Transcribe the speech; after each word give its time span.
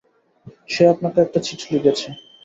সে 0.69 0.83
আপনাকে 0.93 1.17
একটা 1.21 1.39
চিঠি 1.45 1.67
লিখেছে। 1.73 2.07